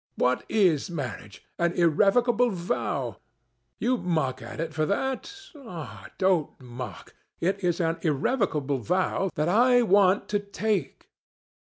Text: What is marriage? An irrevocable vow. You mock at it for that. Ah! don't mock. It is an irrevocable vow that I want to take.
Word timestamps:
What 0.15 0.45
is 0.49 0.89
marriage? 0.89 1.45
An 1.59 1.73
irrevocable 1.73 2.49
vow. 2.49 3.17
You 3.77 3.97
mock 3.97 4.41
at 4.41 4.59
it 4.59 4.73
for 4.73 4.83
that. 4.87 5.31
Ah! 5.55 6.07
don't 6.17 6.59
mock. 6.59 7.13
It 7.39 7.63
is 7.63 7.79
an 7.79 7.97
irrevocable 8.01 8.79
vow 8.79 9.29
that 9.35 9.47
I 9.47 9.83
want 9.83 10.27
to 10.29 10.39
take. 10.39 11.05